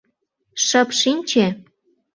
[0.65, 1.45] Шып шинче!